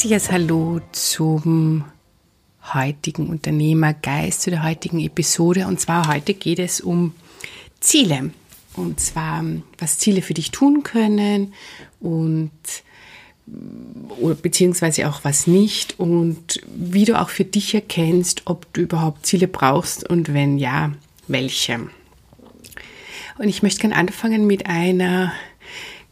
[0.00, 1.84] herzliches Hallo zum
[2.72, 5.66] heutigen Unternehmergeist, zu der heutigen Episode.
[5.66, 7.12] Und zwar heute geht es um
[7.80, 8.30] Ziele.
[8.76, 9.44] Und zwar,
[9.76, 11.52] was Ziele für dich tun können
[12.00, 12.50] und
[14.40, 19.48] beziehungsweise auch was nicht und wie du auch für dich erkennst, ob du überhaupt Ziele
[19.48, 20.92] brauchst und wenn ja,
[21.28, 21.78] welche.
[23.36, 25.34] Und ich möchte gerne anfangen mit einer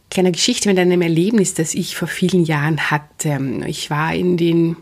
[0.09, 3.39] kleiner Geschichte, mit einem Erlebnis, das ich vor vielen Jahren hatte.
[3.67, 4.75] Ich war in den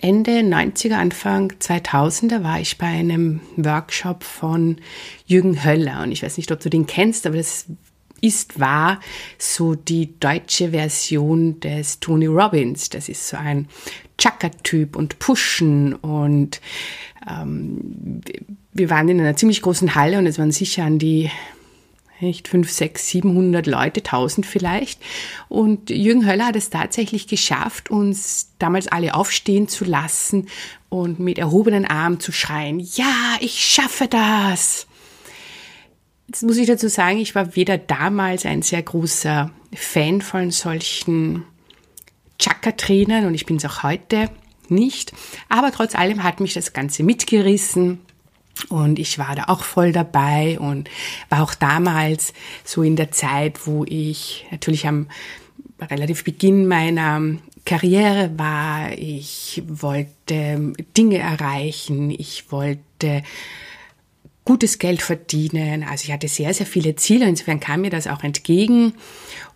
[0.00, 4.76] Ende 90er, Anfang 2000er war ich bei einem Workshop von
[5.26, 7.66] Jürgen Höller und ich weiß nicht, ob du den kennst, aber das
[8.20, 9.00] ist war
[9.38, 12.90] so die deutsche Version des Tony Robbins.
[12.90, 13.68] Das ist so ein
[14.18, 16.60] Chaka-Typ und Pushen und
[17.28, 18.20] ähm,
[18.72, 21.30] wir waren in einer ziemlich großen Halle und es waren sicher an die
[22.20, 25.00] nicht 5, 6, 700 Leute, 1000 vielleicht.
[25.48, 30.48] Und Jürgen Höller hat es tatsächlich geschafft, uns damals alle aufstehen zu lassen
[30.88, 34.86] und mit erhobenen Armen zu schreien, ja, ich schaffe das.
[36.26, 41.44] Jetzt muss ich dazu sagen, ich war weder damals ein sehr großer Fan von solchen
[42.38, 44.30] Chakra-Trainern und ich bin es auch heute
[44.68, 45.12] nicht.
[45.48, 48.00] Aber trotz allem hat mich das Ganze mitgerissen
[48.68, 50.88] und ich war da auch voll dabei und
[51.28, 52.32] war auch damals
[52.64, 55.08] so in der Zeit, wo ich natürlich am
[55.80, 57.20] relativ Beginn meiner
[57.64, 58.92] Karriere war.
[58.96, 62.10] Ich wollte Dinge erreichen.
[62.10, 63.22] Ich wollte
[64.48, 65.84] gutes Geld verdienen.
[65.84, 67.28] Also ich hatte sehr, sehr viele Ziele.
[67.28, 68.94] Insofern kam mir das auch entgegen.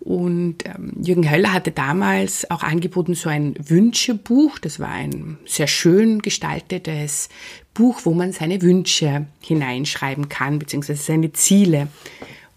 [0.00, 4.58] Und ähm, Jürgen Höller hatte damals auch angeboten so ein Wünschebuch.
[4.58, 7.30] Das war ein sehr schön gestaltetes
[7.72, 11.88] Buch, wo man seine Wünsche hineinschreiben kann, beziehungsweise seine Ziele.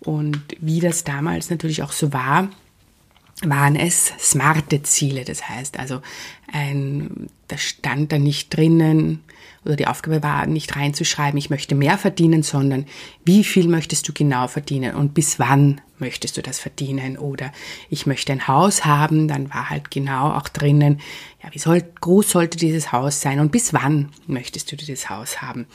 [0.01, 2.49] Und wie das damals natürlich auch so war,
[3.45, 5.23] waren es smarte Ziele.
[5.23, 6.01] Das heißt also,
[6.51, 9.23] ein, da stand da nicht drinnen,
[9.65, 12.85] oder die Aufgabe war nicht reinzuschreiben, ich möchte mehr verdienen, sondern
[13.25, 17.51] wie viel möchtest du genau verdienen und bis wann möchtest du das verdienen oder
[17.89, 20.99] ich möchte ein Haus haben, dann war halt genau auch drinnen,
[21.43, 25.41] ja, wie soll, groß sollte dieses Haus sein und bis wann möchtest du dieses Haus
[25.41, 25.65] haben.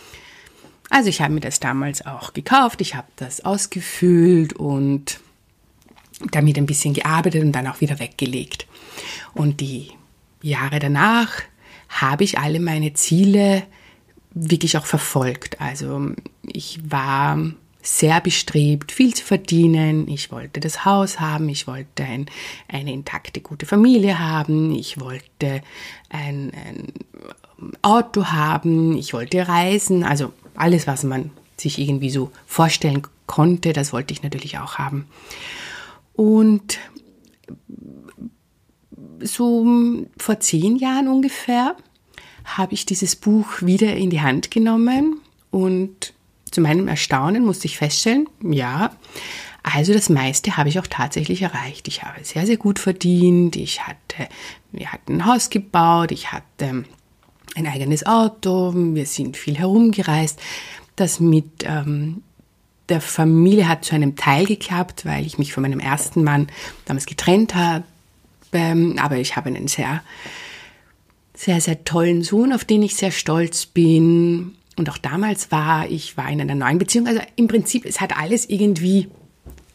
[0.91, 5.21] Also ich habe mir das damals auch gekauft, ich habe das ausgefüllt und
[6.33, 8.67] damit ein bisschen gearbeitet und dann auch wieder weggelegt.
[9.33, 9.93] Und die
[10.43, 11.31] Jahre danach
[11.89, 13.63] habe ich alle meine Ziele
[14.33, 15.61] wirklich auch verfolgt.
[15.61, 17.39] Also ich war
[17.83, 20.07] sehr bestrebt, viel zu verdienen.
[20.09, 22.27] Ich wollte das Haus haben, ich wollte ein,
[22.69, 25.63] eine intakte, gute Familie haben, ich wollte
[26.11, 26.93] ein, ein
[27.83, 30.05] Auto haben, ich wollte reisen.
[30.05, 35.07] Also alles, was man sich irgendwie so vorstellen konnte, das wollte ich natürlich auch haben.
[36.15, 36.79] Und
[39.23, 39.67] so
[40.19, 41.77] vor zehn Jahren ungefähr
[42.59, 46.13] habe ich dieses Buch wieder in die Hand genommen und
[46.51, 48.91] zu meinem Erstaunen musste ich feststellen, ja,
[49.63, 51.87] also das meiste habe ich auch tatsächlich erreicht.
[51.87, 53.57] Ich habe sehr, sehr gut verdient.
[53.57, 54.29] Ich hatte,
[54.73, 56.13] wir hatten ein Haus gebaut.
[56.13, 56.85] Ich hatte
[57.55, 58.73] ein eigenes Auto.
[58.75, 60.41] Wir sind viel herumgereist.
[60.97, 62.23] Das mit ähm,
[62.89, 66.49] der Familie hat zu einem Teil geklappt, weil ich mich von meinem ersten Mann
[66.87, 67.85] damals getrennt habe.
[68.53, 70.03] Aber ich habe einen sehr
[71.41, 74.57] sehr, sehr tollen Sohn, auf den ich sehr stolz bin.
[74.77, 77.07] Und auch damals war ich war in einer neuen Beziehung.
[77.07, 79.09] Also im Prinzip, es hat alles irgendwie,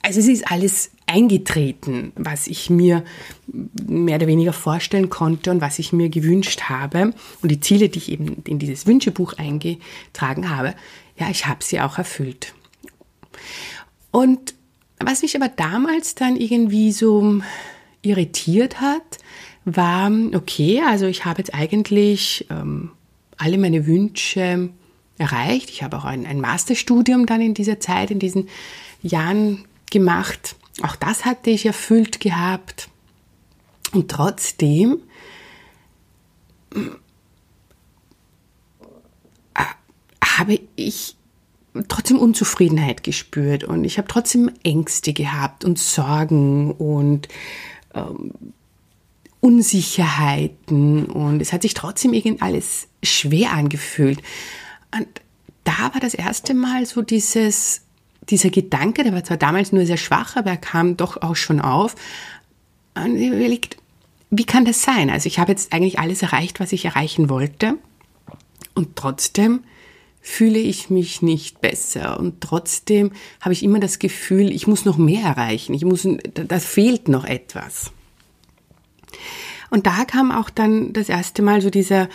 [0.04, 3.04] also es ist alles eingetreten, was ich mir
[3.48, 7.16] mehr oder weniger vorstellen konnte und was ich mir gewünscht habe.
[7.42, 10.76] Und die Ziele, die ich eben in dieses Wünschebuch eingetragen habe,
[11.18, 12.54] ja, ich habe sie auch erfüllt.
[14.12, 14.54] Und
[15.00, 17.42] was mich aber damals dann irgendwie so
[18.04, 19.18] irritiert hat,
[19.66, 22.92] war, okay, also ich habe jetzt eigentlich ähm,
[23.38, 24.70] alle meine Wünsche
[25.18, 25.70] erreicht.
[25.70, 28.48] Ich habe auch ein, ein Masterstudium dann in dieser Zeit, in diesen
[29.02, 30.56] Jahren gemacht.
[30.84, 32.90] Auch das hatte ich erfüllt gehabt.
[33.92, 35.00] Und trotzdem
[36.74, 36.80] äh,
[40.38, 41.16] habe ich
[41.88, 47.28] trotzdem Unzufriedenheit gespürt und ich habe trotzdem Ängste gehabt und Sorgen und
[47.94, 48.32] ähm,
[49.46, 54.24] Unsicherheiten und es hat sich trotzdem irgend alles schwer angefühlt.
[54.92, 55.08] Und
[55.64, 57.82] da war das erste Mal so dieses,
[58.28, 61.62] dieser Gedanke, der war zwar damals nur sehr schwach, aber er kam doch auch schon
[61.62, 61.94] auf.
[62.96, 63.78] Und ich überlegt,
[64.32, 65.12] wie kann das sein?
[65.12, 67.78] Also ich habe jetzt eigentlich alles erreicht, was ich erreichen wollte.
[68.74, 69.64] Und trotzdem
[70.22, 72.20] fühle ich mich nicht besser.
[72.20, 73.12] Und trotzdem
[73.42, 75.76] habe ich immer das Gefühl, ich muss noch mehr erreichen.
[75.76, 77.92] Ich muss, da fehlt noch etwas.
[79.70, 82.10] Und da kam auch dann das erste Mal so dieser,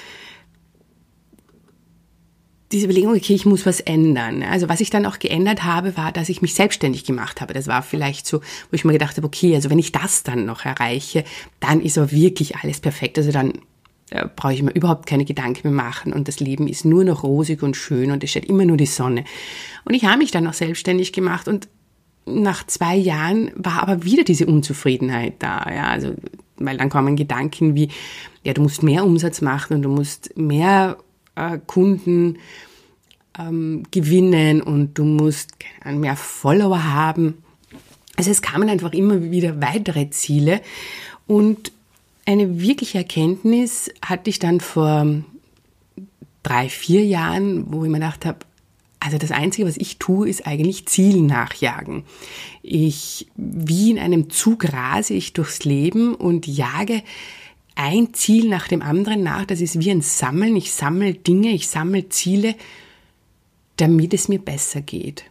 [2.72, 4.42] diese Überlegung, okay, ich muss was ändern.
[4.42, 7.52] Also was ich dann auch geändert habe, war, dass ich mich selbstständig gemacht habe.
[7.52, 10.46] Das war vielleicht so, wo ich mir gedacht habe, okay, also wenn ich das dann
[10.46, 11.24] noch erreiche,
[11.58, 13.18] dann ist auch wirklich alles perfekt.
[13.18, 13.54] Also dann
[14.10, 17.24] äh, brauche ich mir überhaupt keine Gedanken mehr machen und das Leben ist nur noch
[17.24, 19.24] rosig und schön und es steht immer nur die Sonne.
[19.84, 21.68] Und ich habe mich dann auch selbstständig gemacht und
[22.26, 25.64] nach zwei Jahren war aber wieder diese Unzufriedenheit da.
[25.74, 26.14] Ja, also,
[26.60, 27.88] weil dann kommen Gedanken wie,
[28.44, 30.98] ja, du musst mehr Umsatz machen und du musst mehr
[31.34, 32.38] äh, Kunden
[33.38, 35.50] ähm, gewinnen und du musst
[35.84, 37.42] mehr Follower haben.
[38.16, 40.60] Also es kamen einfach immer wieder weitere Ziele
[41.26, 41.72] und
[42.26, 45.06] eine wirkliche Erkenntnis hatte ich dann vor
[46.42, 48.38] drei, vier Jahren, wo ich mir gedacht habe,
[49.00, 52.04] also das Einzige, was ich tue, ist eigentlich Ziel nachjagen.
[52.62, 57.02] Ich, wie in einem Zug rase ich durchs Leben und jage
[57.74, 59.46] ein Ziel nach dem anderen nach.
[59.46, 60.54] Das ist wie ein Sammeln.
[60.54, 62.54] Ich sammle Dinge, ich sammle Ziele,
[63.76, 65.24] damit es mir besser geht.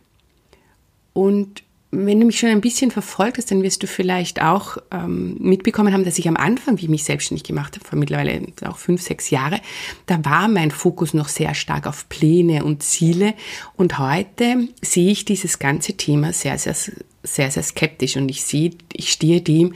[1.14, 5.38] Und wenn du mich schon ein bisschen verfolgt hast, dann wirst du vielleicht auch ähm,
[5.40, 8.78] mitbekommen haben, dass ich am Anfang, wie ich mich selbstständig gemacht habe, vor mittlerweile auch
[8.78, 9.60] fünf, sechs Jahre,
[10.06, 13.34] da war mein Fokus noch sehr stark auf Pläne und Ziele.
[13.76, 18.72] Und heute sehe ich dieses ganze Thema sehr, sehr, sehr, sehr skeptisch und ich sehe,
[18.94, 19.74] ich stehe dem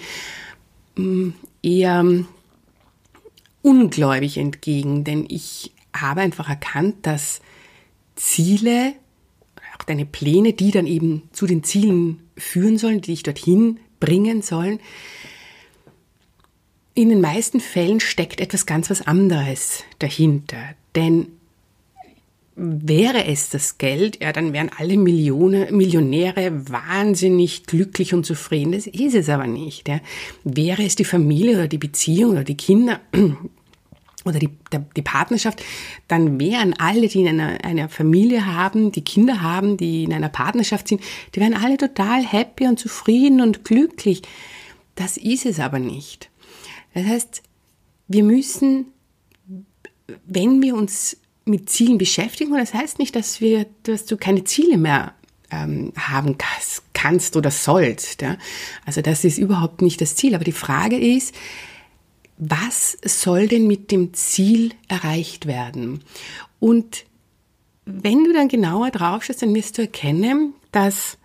[0.95, 1.29] mm,
[1.63, 2.05] eher
[3.63, 7.41] ungläubig entgegen, denn ich habe einfach erkannt, dass
[8.15, 8.93] Ziele,
[9.77, 14.41] auch deine Pläne, die dann eben zu den Zielen führen sollen, die dich dorthin bringen
[14.41, 14.79] sollen,
[16.95, 20.59] in den meisten Fällen steckt etwas ganz was anderes dahinter.
[20.95, 21.27] Denn
[22.55, 28.73] wäre es das Geld, ja, dann wären alle Millionen, Millionäre wahnsinnig glücklich und zufrieden.
[28.73, 29.89] Das ist es aber nicht.
[29.89, 30.01] Ja.
[30.43, 32.99] Wäre es die Familie oder die Beziehung oder die Kinder
[34.25, 34.49] oder die,
[34.95, 35.63] die Partnerschaft,
[36.07, 40.29] dann wären alle, die in einer, einer Familie haben, die Kinder haben, die in einer
[40.29, 41.01] Partnerschaft sind,
[41.35, 44.21] die wären alle total happy und zufrieden und glücklich.
[44.95, 46.29] Das ist es aber nicht.
[46.93, 47.43] Das heißt,
[48.07, 48.87] wir müssen,
[50.25, 52.51] wenn wir uns mit Zielen beschäftigen.
[52.51, 55.13] Und das heißt nicht, dass wir, dass du keine Ziele mehr
[55.51, 56.37] ähm, haben
[56.93, 58.21] kannst oder sollst.
[58.21, 58.37] Ja?
[58.85, 60.35] Also das ist überhaupt nicht das Ziel.
[60.35, 61.35] Aber die Frage ist,
[62.37, 66.03] was soll denn mit dem Ziel erreicht werden?
[66.59, 67.05] Und
[67.85, 71.17] wenn du dann genauer drauf schaust, dann wirst du erkennen, dass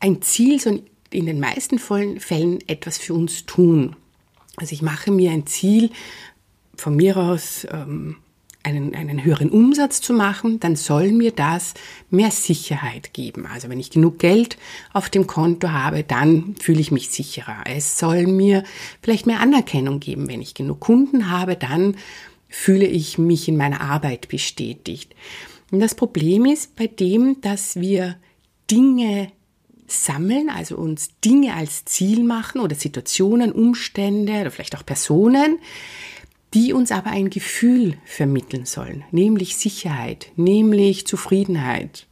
[0.00, 3.96] ein Ziel so in den meisten Fällen etwas für uns tun.
[4.56, 5.90] Also ich mache mir ein Ziel
[6.76, 8.16] von mir aus, ähm,
[8.66, 11.74] einen, einen höheren Umsatz zu machen, dann soll mir das
[12.10, 13.46] mehr Sicherheit geben.
[13.46, 14.58] Also wenn ich genug Geld
[14.92, 17.62] auf dem Konto habe, dann fühle ich mich sicherer.
[17.64, 18.64] Es soll mir
[19.02, 20.28] vielleicht mehr Anerkennung geben.
[20.28, 21.96] Wenn ich genug Kunden habe, dann
[22.48, 25.14] fühle ich mich in meiner Arbeit bestätigt.
[25.70, 28.16] Und das Problem ist bei dem, dass wir
[28.68, 29.30] Dinge
[29.86, 35.58] sammeln, also uns Dinge als Ziel machen oder Situationen, Umstände oder vielleicht auch Personen,
[36.56, 42.06] die uns aber ein Gefühl vermitteln sollen, nämlich Sicherheit, nämlich Zufriedenheit,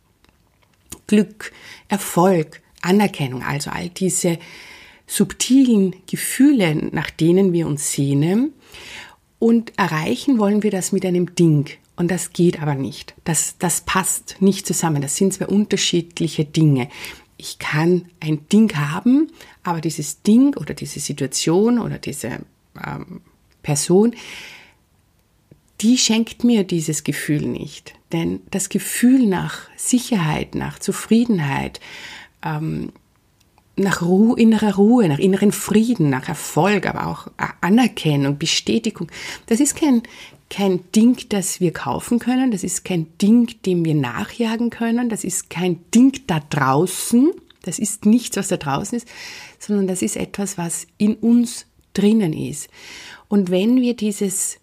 [1.07, 1.51] Glück,
[1.89, 4.39] Erfolg, Anerkennung, also all diese
[5.07, 8.53] subtilen Gefühle, nach denen wir uns sehnen.
[9.39, 11.71] Und erreichen wollen wir das mit einem Ding.
[11.97, 13.15] Und das geht aber nicht.
[13.25, 15.01] Das, das passt nicht zusammen.
[15.01, 16.91] Das sind zwei unterschiedliche Dinge.
[17.39, 19.31] Ich kann ein Ding haben,
[19.63, 22.41] aber dieses Ding oder diese Situation oder diese
[22.85, 23.23] ähm,
[23.65, 24.15] Person,
[25.81, 27.95] die schenkt mir dieses Gefühl nicht.
[28.13, 31.81] Denn das Gefühl nach Sicherheit, nach Zufriedenheit,
[32.45, 32.93] ähm,
[33.77, 37.27] nach Ruhe, innerer Ruhe, nach inneren Frieden, nach Erfolg, aber auch
[37.61, 39.09] Anerkennung, Bestätigung,
[39.47, 40.03] das ist kein,
[40.49, 45.25] kein Ding, das wir kaufen können, das ist kein Ding, dem wir nachjagen können, das
[45.25, 49.09] ist kein Ding da draußen, das ist nichts, was da draußen ist,
[49.59, 52.69] sondern das ist etwas, was in uns drinnen ist.
[53.35, 54.59] Und wenn wir dieses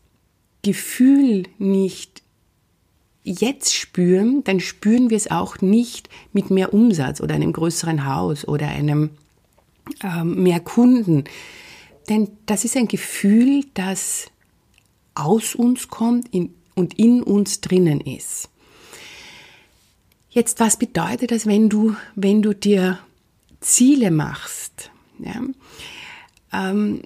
[0.62, 2.22] Gefühl nicht
[3.22, 8.48] jetzt spüren, dann spüren wir es auch nicht mit mehr Umsatz oder einem größeren Haus
[8.48, 9.10] oder einem
[10.02, 11.26] äh, mehr Kunden.
[12.08, 14.28] Denn das ist ein Gefühl, das
[15.16, 18.48] aus uns kommt in, und in uns drinnen ist.
[20.30, 23.00] Jetzt, was bedeutet das, wenn du, wenn du dir
[23.60, 24.92] Ziele machst?
[25.20, 25.42] Ja?
[26.54, 27.02] Ähm,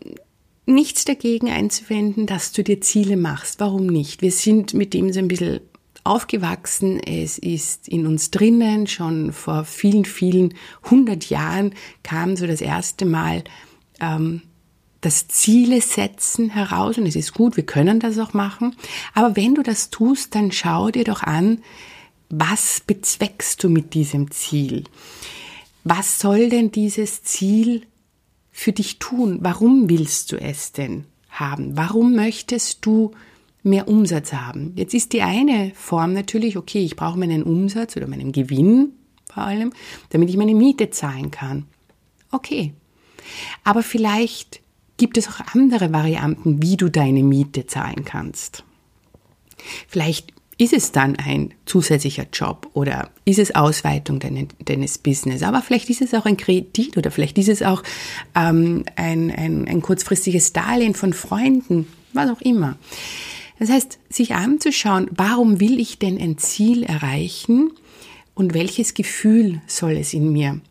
[0.65, 3.59] nichts dagegen einzuwenden, dass du dir Ziele machst.
[3.59, 4.21] Warum nicht?
[4.21, 5.61] Wir sind mit dem so ein bisschen
[6.03, 6.99] aufgewachsen.
[6.99, 8.87] Es ist in uns drinnen.
[8.87, 10.53] Schon vor vielen, vielen
[10.89, 13.43] hundert Jahren kam so das erste Mal
[13.99, 14.41] ähm,
[15.01, 18.75] das Ziele setzen heraus und es ist gut, wir können das auch machen.
[19.13, 21.59] Aber wenn du das tust, dann schau dir doch an,
[22.29, 24.85] was bezweckst du mit diesem Ziel?
[25.83, 27.83] Was soll denn dieses Ziel
[28.57, 29.39] für dich tun?
[29.41, 31.75] Warum willst du es denn haben?
[31.75, 33.11] Warum möchtest du
[33.63, 34.71] mehr Umsatz haben?
[34.77, 38.93] Jetzt ist die eine Form natürlich, okay, ich brauche meinen Umsatz oder meinen Gewinn
[39.29, 39.73] vor allem,
[40.11, 41.65] damit ich meine Miete zahlen kann.
[42.31, 42.73] Okay.
[43.65, 44.61] Aber vielleicht
[44.95, 48.63] gibt es auch andere Varianten, wie du deine Miete zahlen kannst.
[49.89, 54.21] Vielleicht ist es dann ein zusätzlicher Job oder ist es Ausweitung
[54.63, 55.43] deines Business?
[55.43, 57.83] Aber vielleicht ist es auch ein Kredit oder vielleicht ist es auch
[58.35, 62.77] ähm, ein, ein, ein kurzfristiges Darlehen von Freunden, was auch immer.
[63.59, 67.71] Das heißt, sich anzuschauen, warum will ich denn ein Ziel erreichen
[68.33, 70.61] und welches Gefühl soll es in mir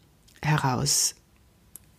[0.42, 1.14] heraus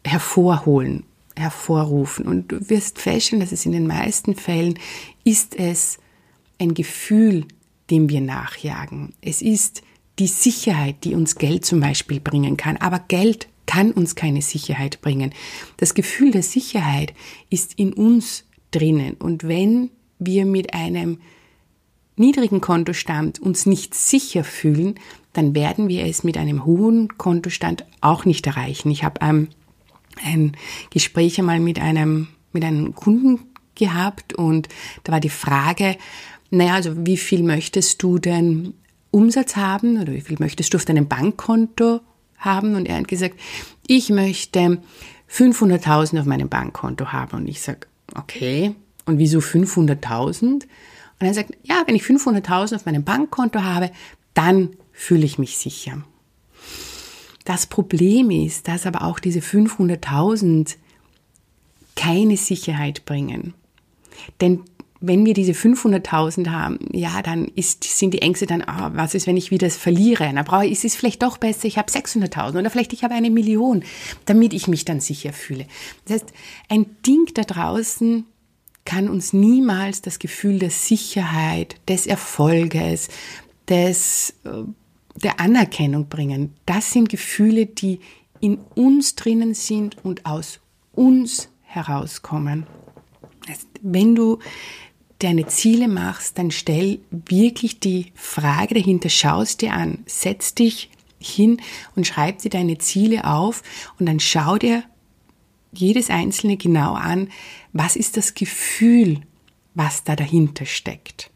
[0.05, 1.03] hervorholen,
[1.35, 2.27] hervorrufen.
[2.27, 4.79] Und du wirst feststellen, dass es in den meisten Fällen
[5.23, 5.97] ist es
[6.59, 7.45] ein Gefühl,
[7.89, 9.13] dem wir nachjagen.
[9.21, 9.81] Es ist
[10.19, 12.77] die Sicherheit, die uns Geld zum Beispiel bringen kann.
[12.77, 15.33] Aber Geld kann uns keine Sicherheit bringen.
[15.77, 17.13] Das Gefühl der Sicherheit
[17.49, 19.15] ist in uns drinnen.
[19.15, 19.89] Und wenn
[20.19, 21.19] wir mit einem
[22.15, 24.95] niedrigen Kontostand uns nicht sicher fühlen,
[25.33, 28.89] dann werden wir es mit einem hohen Kontostand auch nicht erreichen.
[28.89, 29.49] Ich habe ähm,
[30.23, 30.55] ein
[30.91, 33.39] Gespräch einmal mit einem, mit einem Kunden
[33.75, 34.69] gehabt und
[35.03, 35.97] da war die Frage,
[36.57, 38.73] naja, also wie viel möchtest du denn
[39.11, 42.01] Umsatz haben oder wie viel möchtest du auf deinem Bankkonto
[42.37, 42.75] haben?
[42.75, 43.39] Und er hat gesagt,
[43.87, 44.79] ich möchte
[45.31, 47.37] 500.000 auf meinem Bankkonto haben.
[47.37, 50.43] Und ich sage, okay, und wieso 500.000?
[50.43, 50.63] Und
[51.19, 53.91] er sagt, ja, wenn ich 500.000 auf meinem Bankkonto habe,
[54.33, 56.03] dann fühle ich mich sicher.
[57.45, 60.75] Das Problem ist, dass aber auch diese 500.000
[61.95, 63.53] keine Sicherheit bringen.
[64.41, 64.61] Denn
[65.01, 69.27] wenn wir diese 500.000 haben, ja, dann ist, sind die Ängste dann, oh, was ist,
[69.27, 70.31] wenn ich wieder verliere?
[70.33, 73.13] Dann brauche ich, ist es vielleicht doch besser, ich habe 600.000 oder vielleicht ich habe
[73.13, 73.83] eine Million,
[74.25, 75.65] damit ich mich dann sicher fühle.
[76.05, 76.33] Das heißt,
[76.69, 78.25] ein Ding da draußen
[78.85, 83.09] kann uns niemals das Gefühl der Sicherheit, des Erfolges,
[83.67, 84.63] des, äh,
[85.21, 86.53] der Anerkennung bringen.
[86.65, 87.99] Das sind Gefühle, die
[88.39, 90.59] in uns drinnen sind und aus
[90.93, 92.67] uns herauskommen.
[93.81, 94.39] Wenn du
[95.19, 101.61] deine Ziele machst, dann stell wirklich die Frage dahinter, schaust dir an, setz dich hin
[101.95, 103.63] und schreib dir deine Ziele auf
[103.99, 104.83] und dann schau dir
[105.71, 107.29] jedes einzelne genau an,
[107.73, 109.21] was ist das Gefühl,
[109.73, 111.31] was da dahinter steckt.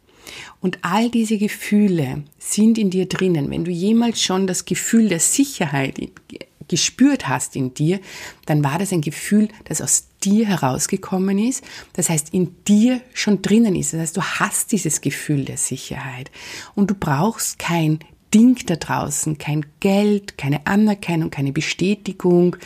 [0.61, 3.49] Und all diese Gefühle sind in dir drinnen.
[3.49, 5.97] Wenn du jemals schon das Gefühl der Sicherheit
[6.69, 7.99] gespürt hast in dir,
[8.45, 13.41] dann war das ein Gefühl, das aus dir herausgekommen ist, das heißt in dir schon
[13.41, 13.93] drinnen ist.
[13.93, 16.31] Das heißt, du hast dieses Gefühl der Sicherheit
[16.75, 17.99] und du brauchst kein
[18.33, 22.57] Ding da draußen, kein Geld, keine Anerkennung, keine Bestätigung,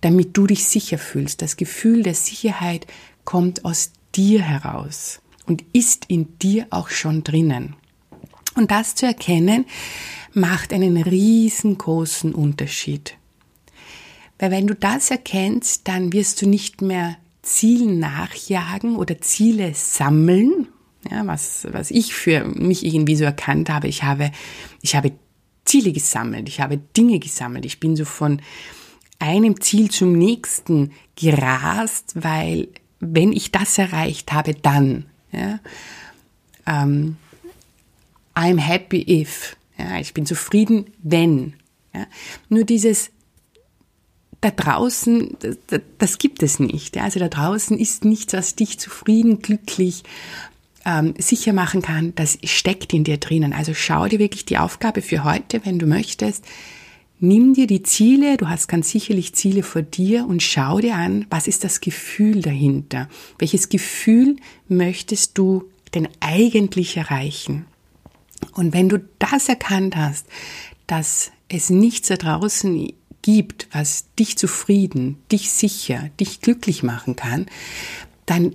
[0.00, 1.42] damit du dich sicher fühlst.
[1.42, 2.86] Das Gefühl der Sicherheit
[3.24, 7.74] kommt aus dir heraus und ist in dir auch schon drinnen.
[8.54, 9.66] Und das zu erkennen,
[10.34, 13.16] macht einen riesengroßen Unterschied.
[14.38, 20.68] Weil wenn du das erkennst, dann wirst du nicht mehr Zielen nachjagen oder Ziele sammeln,
[21.10, 23.88] ja, was, was ich für mich irgendwie so erkannt habe.
[23.88, 24.30] Ich habe,
[24.82, 25.12] ich habe
[25.64, 28.40] Ziele gesammelt, ich habe Dinge gesammelt, ich bin so von
[29.18, 32.68] einem Ziel zum nächsten gerast, weil
[33.00, 35.06] wenn ich das erreicht habe, dann.
[35.32, 35.60] Ja,
[36.66, 37.16] ähm,
[38.34, 39.56] I'm happy if.
[39.76, 41.54] Ja, ich bin zufrieden, wenn.
[41.94, 42.06] Ja,
[42.48, 43.10] nur dieses
[44.40, 46.96] da draußen, das, das gibt es nicht.
[46.96, 47.04] Ja?
[47.04, 50.04] Also da draußen ist nichts, was dich zufrieden, glücklich,
[50.84, 52.14] ähm, sicher machen kann.
[52.14, 53.52] Das steckt in dir drinnen.
[53.52, 56.44] Also schau dir wirklich die Aufgabe für heute, wenn du möchtest.
[57.20, 61.26] Nimm dir die Ziele, du hast ganz sicherlich Ziele vor dir und schau dir an,
[61.30, 63.08] was ist das Gefühl dahinter?
[63.40, 64.36] Welches Gefühl
[64.68, 65.64] möchtest du
[65.94, 67.66] denn eigentlich erreichen?
[68.52, 70.26] Und wenn du das erkannt hast,
[70.86, 72.92] dass es nichts da draußen
[73.28, 77.44] gibt, was dich zufrieden, dich sicher, dich glücklich machen kann,
[78.24, 78.54] dann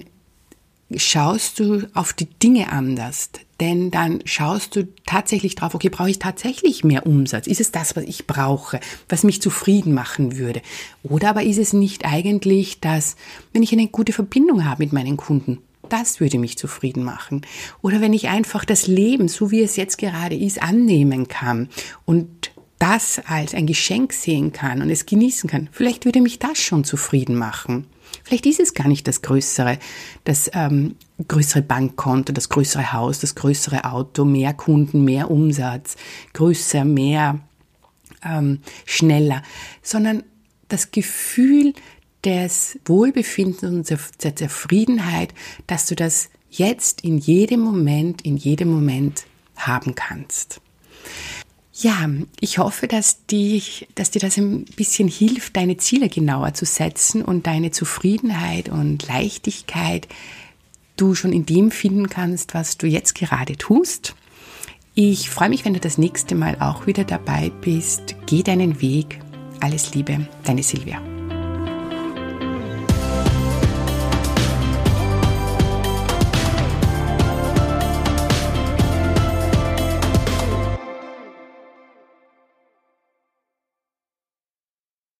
[0.95, 3.29] schaust du auf die Dinge anders.
[3.59, 7.45] Denn dann schaust du tatsächlich drauf, okay, brauche ich tatsächlich mehr Umsatz?
[7.45, 10.63] Ist es das, was ich brauche, was mich zufrieden machen würde?
[11.03, 13.15] Oder aber ist es nicht eigentlich das,
[13.53, 17.45] wenn ich eine gute Verbindung habe mit meinen Kunden, das würde mich zufrieden machen.
[17.83, 21.69] Oder wenn ich einfach das Leben, so wie es jetzt gerade ist, annehmen kann
[22.05, 22.52] und
[22.83, 26.83] das als ein Geschenk sehen kann und es genießen kann, vielleicht würde mich das schon
[26.83, 27.87] zufrieden machen.
[28.25, 29.79] Vielleicht ist es gar nicht das größere,
[30.25, 35.95] das ähm, größere Bankkonto, das größere Haus, das größere Auto, mehr Kunden, mehr Umsatz,
[36.33, 37.39] größer, mehr,
[38.21, 39.43] ähm, schneller,
[39.81, 40.23] sondern
[40.67, 41.73] das Gefühl
[42.25, 45.33] des Wohlbefindens und der Zufriedenheit,
[45.67, 49.23] dass du das jetzt in jedem Moment, in jedem Moment
[49.55, 50.59] haben kannst.
[51.83, 52.09] Ja,
[52.39, 57.21] ich hoffe, dass, dich, dass dir das ein bisschen hilft, deine Ziele genauer zu setzen
[57.21, 60.07] und deine Zufriedenheit und Leichtigkeit
[60.95, 64.15] du schon in dem finden kannst, was du jetzt gerade tust.
[64.95, 68.15] Ich freue mich, wenn du das nächste Mal auch wieder dabei bist.
[68.27, 69.19] Geh deinen Weg.
[69.59, 71.01] Alles Liebe, deine Silvia.